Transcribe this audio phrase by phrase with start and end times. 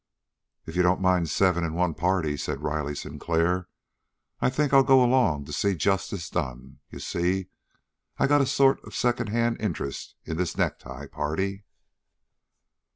[0.65, 3.67] "If you don't mind seven in one party," said Riley Sinclair,
[4.39, 6.79] "I think I'll go along to see justice done.
[6.89, 7.49] You see,
[8.17, 11.65] I got a sort of secondhand interest in this necktie party."